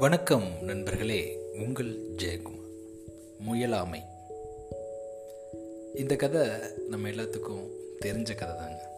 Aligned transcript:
வணக்கம் 0.00 0.46
நண்பர்களே 0.60 1.38
உங்கள் 1.58 1.98
ஜெயக்குமார். 2.16 2.68
முயலாமை. 3.46 4.00
இந்த 5.94 6.16
கதை 6.16 6.48
நம்ம 6.88 7.08
எல்லாத்துக்கும் 7.08 7.68
தெரிஞ்ச 8.04 8.34
கதை 8.34 8.56
தாங்க. 8.56 8.90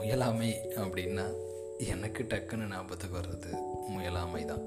முயலாமை 0.00 0.52
அப்படின்னா 0.74 1.22
எனக்கு 1.88 2.22
டக்குன்னு 2.22 2.70
ஞாபகத்துக்கு 2.70 3.18
வர்றது 3.18 3.60
முயலாமை 3.88 4.44
தான். 4.44 4.62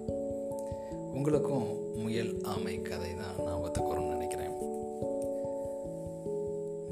உங்களுக்கும் 0.90 1.98
முயல் 1.98 2.42
ஆமை 2.44 2.82
கதை 2.82 3.10
தான் 3.16 3.46
ஞாபகத்துக்கு 3.46 3.96
வரும்னு 3.96 4.10
நினைக்கிறேன். 4.10 4.52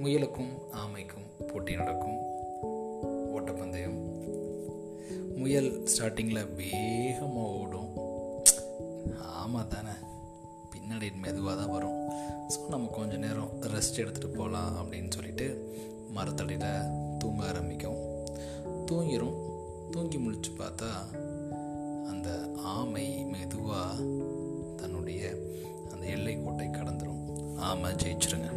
முயலுக்கும் 0.04 0.52
ஆமைக்கும் 0.72 1.48
போட்டி 1.48 1.76
நடக்கும். 1.76 2.18
ஓட்டப்பந்தயம். 3.34 4.00
முயல் 5.36 5.84
ஸ்டார்டிங்கில் 5.84 6.56
வேகமாக 6.56 7.48
ஓடும். 7.48 8.09
ஆமாம் 9.18 9.68
தானே 9.68 9.96
பின்னாடி 10.74 11.08
மெதுவாக 11.16 11.62
தான் 11.62 11.72
வரும். 11.72 12.00
ஸோ 12.54 12.68
நம்ம 12.70 12.88
கொஞ்சம் 12.88 13.20
நேரம் 13.20 13.52
ரெஸ்ட் 13.62 14.02
எடுத்துகிட்டு 14.04 14.38
போகலாம் 14.38 14.76
அப்படின்னு 14.82 15.10
சொல்லிட்டு 15.10 15.48
மரத்தடியில் 16.12 17.18
தூங்க 17.18 17.46
ஆரம்பிக்கும். 17.46 18.00
தூங்கிடும் 18.86 19.38
தூங்கி 19.92 20.18
முடிச்சு 20.18 20.52
பார்த்தா 20.52 20.90
அந்த 22.08 22.30
ஆமை 22.58 23.26
மெதுவாக 23.26 24.04
தன்னுடைய 24.76 25.22
அந்த 25.94 26.06
எல்லை 26.06 26.44
கோட்டை 26.44 26.68
கடந்துடும் 26.68 27.24
ஆமை 27.56 27.92
ஜெயிச்சிருங்க. 27.94 28.50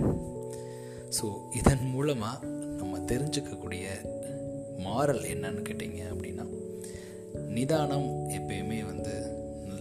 ஸோ 1.21 1.27
இதன் 1.55 1.87
மூலமாக 1.91 2.47
நம்ம 2.81 2.99
தெரிஞ்சுக்கக்கூடிய 2.99 3.87
மாரல் 4.79 5.25
என்னன்னு 5.35 5.63
கேட்டிங்க 5.69 6.03
அப்படின்னா 6.13 6.47
நிதானம் 7.49 8.09
எப்பயுமே 8.29 8.85
வந்து 8.85 9.15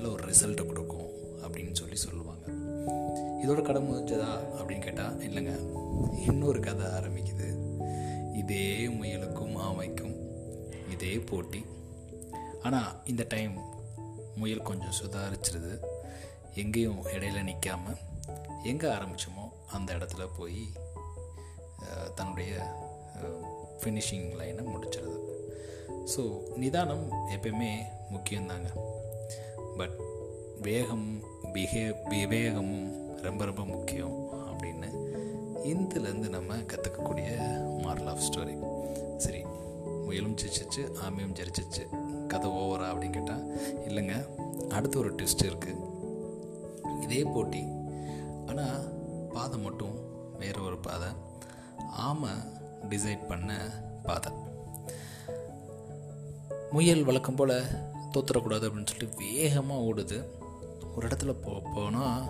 நல்ல 0.01 0.13
ஒரு 0.17 0.25
ரிசல்ட்டை 0.29 0.63
கொடுக்கும் 0.67 1.09
அப்படின்னு 1.45 1.73
சொல்லி 1.79 1.97
சொல்லுவாங்க. 2.03 2.45
இதோட 3.41 3.59
கடை 3.65 3.79
முடிஞ்சதா 3.87 4.29
அப்படின்னு 4.59 4.85
கேட்டால் 4.85 5.17
இல்லைங்க. 5.27 5.51
இன்னொரு 6.27 6.59
கதை 6.67 6.85
ஆரம்பிக்குது. 6.97 7.47
இதே 8.39 8.65
முயலுக்கும் 8.95 9.53
ஆமைக்கும் 9.65 10.15
இதே 10.93 11.11
போட்டி. 11.31 11.61
ஆனால் 12.67 12.89
இந்த 13.13 13.25
டைம் 13.33 13.53
முயல் 14.41 14.67
கொஞ்சம் 14.69 14.97
சுதாரிச்சிருது. 15.01 15.73
எங்கேயும் 16.63 17.03
இடையில 17.15 17.43
நிற்காம 17.49 17.93
எங்கே 18.71 18.89
ஆரம்பித்தோமோ 18.97 19.45
அந்த 19.77 19.91
இடத்துல 19.97 20.25
போய் 20.39 20.63
தன்னுடைய 22.15 22.53
ஃபினிஷிங் 23.81 24.27
லைனை 24.41 24.65
முடிச்சிருது. 24.73 25.19
ஸோ 26.15 26.23
நிதானம் 26.63 27.05
எப்பயுமே 27.37 27.71
முக்கியம்தாங்க. 28.15 28.71
பட் 29.81 29.99
வேகம் 30.61 31.19
பிஹே 31.53 31.93
விவேகமும் 32.09 33.13
ரொம்ப 33.21 33.45
ரொம்ப 33.45 33.65
முக்கியம் 33.65 34.29
அப்படின்னு 34.31 34.87
இந்துலேருந்து 35.63 36.29
நம்ம 36.29 36.55
கற்றுக்கக்கூடிய 36.55 37.29
மாரல் 37.83 38.09
ஆஃப் 38.09 38.21
ஸ்டோரி 38.29 38.55
சரி 39.17 39.43
முயலும் 40.05 40.35
ஜெயிச்சிச்சு 40.35 40.83
ஆமையும் 41.07 41.35
ஜெரிச்சிச்சு. 41.39 41.83
கதை 42.27 42.49
ஓவரா 42.49 42.89
அப்படின்னு 42.91 43.09
கேட்டால் 43.09 43.57
இல்லைங்க 43.87 44.27
அடுத்து 44.69 44.99
ஒரு 44.99 45.15
டெஸ்ட் 45.15 45.43
இருக்குது 45.43 47.01
இதே 47.01 47.23
போட்டி. 47.23 47.67
ஆனால் 48.45 48.83
பாதை 49.33 49.59
மட்டும் 49.59 49.95
வேறு 50.37 50.63
ஒரு 50.63 50.77
பாதை. 50.77 51.07
ஆமை 51.77 52.29
டிசைட் 52.89 53.27
பண்ண 53.27 53.59
பாதை. 54.03 54.31
முயல் 56.71 57.03
வழக்கம் 57.03 57.35
போல் 57.35 57.89
தோத்துறக்கூடாது 58.13 58.65
அப்படின்னு 58.67 58.91
சொல்லிட்டு 58.91 59.17
வேகமாக 59.17 59.85
ஓடுது. 59.89 60.17
ஒரு 60.95 61.07
இடத்துல 61.07 61.31
போ 61.43 61.61
போனால் 61.73 62.23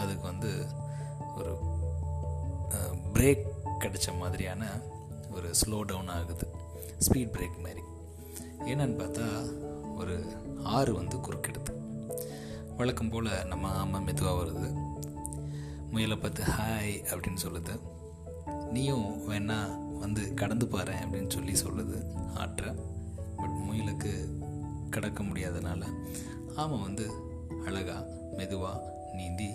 அதுக்கு 0.00 0.22
வந்து 0.22 0.50
ஒரு 1.36 1.52
பிரேக் 3.14 3.44
கிடைச்ச 3.80 4.06
மாதிரியான 4.18 4.64
ஒரு 5.30 5.50
ஸ்லோ 5.60 5.78
டவுன் 5.82 6.12
ஆகுது. 6.18 6.46
ஸ்பீட் 7.06 7.34
பிரேக் 7.36 7.62
மாதிரி. 7.64 7.82
என்னன்னு 8.72 8.96
பார்த்தா 9.00 9.26
ஒரு 9.96 10.16
ஆறு 10.76 10.92
வந்து 10.94 11.16
குறுக்கெடுது 11.16 11.72
வழக்கம் 12.76 13.08
போல் 13.08 13.30
நம்ம 13.46 13.68
அம்மா 13.84 13.98
மெதுவாக 13.98 14.42
வருது. 14.42 14.68
முயலை 15.90 16.16
பார்த்து 16.16 16.42
ஹாய் 16.44 16.92
அப்படின்னு 17.12 17.42
சொல்லுது. 17.46 17.74
நீயும் 18.70 19.30
வேணா 19.30 19.58
வந்து 19.98 20.22
கடந்து 20.34 20.66
பாரு 20.66 20.92
அப்படின்னு 20.92 21.30
சொல்லி 21.30 21.54
சொல்லுது. 21.64 21.98
ஆற்ற. 22.36 22.74
பட் 23.36 23.56
முயலுக்கு 23.68 24.12
கடக்க 24.90 25.22
முடியாதனால 25.22 25.82
ஆமாம் 26.54 26.82
வந்து 26.82 27.06
அழகாக 27.64 28.04
மெதுவாக 28.36 28.98
நீந்தி 29.12 29.50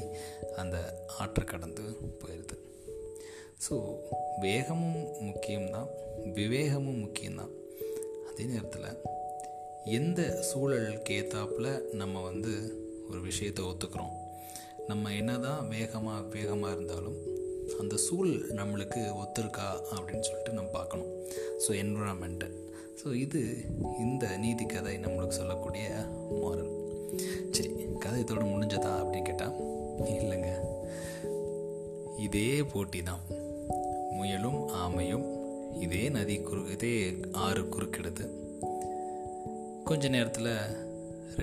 அந்த 0.56 0.78
ஆற்றை 1.18 1.44
கடந்து 1.46 1.84
போயிடுது 2.22 2.58
ஸோ 3.66 3.76
வேகமும் 4.40 5.04
முக்கியம்தான் 5.28 5.92
விவேகமும் 6.34 7.02
முக்கியம்தான். 7.04 7.54
அதே 8.30 8.44
நேரத்தில் 8.44 9.02
எந்த 10.00 10.22
சூழலுக்கு 10.50 11.14
ஏற்றாப்புல 11.20 11.68
நம்ம 11.92 12.22
வந்து 12.22 12.54
ஒரு 13.10 13.20
விஷயத்தை 13.22 13.66
ஒத்துக்கிறோம்? 13.66 14.14
நம்ம 14.88 15.14
என்ன 15.14 15.38
தான் 15.38 15.68
வேகமாக 15.68 16.22
வேகமாக 16.36 16.74
இருந்தாலும் 16.74 17.18
அந்த 17.80 17.98
சூழல் 17.98 18.42
நம்மளுக்கு 18.52 19.02
ஒத்துருக்கா 19.22 19.68
அப்படின்னு 19.96 20.28
சொல்லிட்டு 20.28 20.54
நம்ம 20.54 20.70
பார்க்கணும். 20.70 21.12
ஸோ 21.64 21.70
என்விரான்மெண்ட்டு 21.84 22.50
ஸோ 23.00 23.08
இது 23.14 23.42
இந்த 24.00 24.26
நீதி 24.44 24.66
கதை 24.66 24.94
நம்மளுக்கு 24.98 25.40
சொல்லக்கூடிய 25.40 25.86
மாரல் 26.42 26.72
சரி 27.56 27.70
கதை 28.04 28.20
இதோட 28.24 28.44
முடிஞ்சதா 28.52 28.92
அப்படின்னு 29.02 29.28
கேட்டால் 29.30 29.56
இல்லைங்க. 30.22 30.52
இதே 32.26 32.50
போட்டி 32.64 33.04
தான் 33.04 33.24
முயலும் 34.18 34.60
ஆமையும் 34.84 35.26
இதே 35.86 36.10
நதி 36.10 36.36
குறு 36.42 36.62
இதே 36.76 36.94
ஆறு 37.46 37.62
குறுக்கெடுது. 37.76 38.26
கொஞ்ச 39.84 40.08
நேரத்தில் 40.08 40.52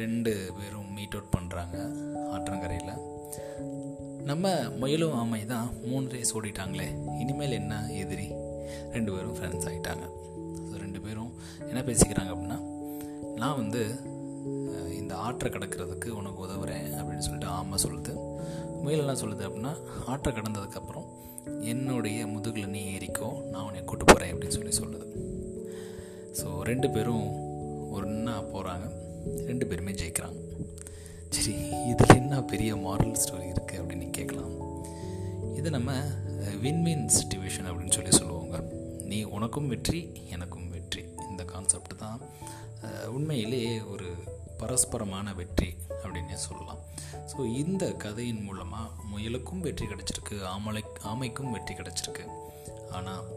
ரெண்டு 0.00 0.32
பேரும் 0.58 0.90
மீட் 0.96 1.16
அவுட் 1.16 1.34
பண்ணுறாங்க 1.36 1.76
ஆற்றங்கரையில். 2.34 2.94
நம்ம 4.30 4.48
முயலும் 4.80 5.12
ஆமை 5.12 5.42
தான் 5.46 5.68
மூணு 5.88 6.08
ரேஸ் 6.08 6.34
ஓடிட்டாங்களே 6.38 6.88
இனிமேல் 7.22 7.58
என்ன 7.60 7.82
எதிரி? 8.02 8.28
ரெண்டு 8.94 9.12
பேரும் 9.12 9.36
ஃப்ரெண்ட்ஸ் 9.38 9.68
ஆகிட்டாங்க 9.68 10.04
என்ன 11.70 11.80
பேசிக்கிறாங்க 11.88 12.32
அப்படின்னா 12.34 12.58
நான் 13.40 13.60
வந்து 13.62 13.82
இந்த 15.00 15.14
ஆற்றை 15.26 15.48
கடக்கிறதுக்கு 15.52 16.08
உனக்கு 16.20 16.40
உதவுறேன் 16.46 16.88
அப்படின்னு 16.98 17.24
சொல்லிட்டு 17.26 17.48
ஆமாம் 17.58 17.82
சொல்லுது. 17.84 18.12
முயல் 18.84 19.02
என்ன 19.04 19.16
சொல்லுது 19.22 19.42
அப்படின்னா 19.48 19.72
ஆற்றை 20.12 20.30
கடந்ததுக்கப்புறம் 20.36 21.08
என்னுடைய 21.72 22.18
முதுகில் 22.34 22.72
நீ 22.74 22.80
ஏறிக்கோ 22.96 23.28
நான் 23.50 23.66
உன்னை 23.68 23.82
கூட்டு 23.90 24.04
போகிறேன் 24.04 24.32
அப்படின்னு 24.32 24.56
சொல்லி 24.58 24.74
சொல்லுது. 24.80 25.06
ஸோ 26.38 26.46
ரெண்டு 26.70 26.88
பேரும் 26.94 27.26
ஒன்றா 27.98 28.36
போகிறாங்க 28.52 28.86
ரெண்டு 29.48 29.64
பேருமே 29.70 29.92
ஜெயிக்கிறாங்க. 30.00 30.38
சரி 31.34 31.54
இதில் 31.90 32.18
என்ன 32.20 32.40
பெரிய 32.52 32.70
மாரல் 32.86 33.20
ஸ்டோரி 33.22 33.46
இருக்குது 33.52 33.80
அப்படின்னு 33.82 34.08
கேட்கலாம். 34.18 34.52
இது 35.58 35.68
நம்ம 35.76 35.92
வின்வின் 36.64 37.06
சுச்சுவேஷன் 37.18 37.68
அப்படின்னு 37.70 37.96
சொல்லி 37.98 38.12
சொல்லுவாங்க. 38.20 38.56
நீ 39.10 39.18
உனக்கும் 39.36 39.70
வெற்றி 39.72 40.00
எனக்கும் 40.34 40.61
கான்செப்ட் 41.62 42.00
தான். 42.04 42.20
உண்மையிலேயே 43.16 43.74
ஒரு 43.92 44.08
பரஸ்பரமான 44.60 45.26
வெற்றி 45.40 45.68
அப்படின்னே 46.02 46.36
சொல்லலாம். 46.44 46.80
ஸோ 47.30 47.38
இந்த 47.60 47.84
கதையின் 48.04 48.40
மூலமாக 48.46 49.04
முயலுக்கும் 49.10 49.62
வெற்றி 49.66 49.86
கிடச்சிருக்கு 49.90 50.36
ஆமலை 50.52 50.82
ஆமைக்கும் 51.10 51.52
வெற்றி 51.54 51.74
கிடச்சிருக்கு. 51.80 52.24
ஆனால் 52.96 53.28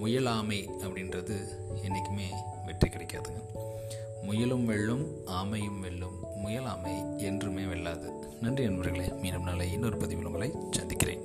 முயலாமை 0.00 0.60
அப்படின்றது 0.84 1.36
என்றைக்குமே 1.84 2.28
வெற்றி 2.68 2.90
கிடைக்காதுங்க. 2.94 3.42
முயலும் 4.28 4.66
வெல்லும் 4.70 5.04
ஆமையும் 5.40 5.80
வெல்லும் 5.86 6.18
முயலாமை 6.44 6.94
என்றுமே 7.30 7.64
வெல்லாது. 7.72 8.08
நன்றி 8.44 8.64
நண்பர்களே 8.68 9.08
மீண்டும் 9.22 9.48
நாளை 9.48 9.68
இன்னொரு 9.76 9.98
பதிவில் 10.02 10.28
உங்களை 10.30 10.50
சந்திக்கிறேன். 10.78 11.24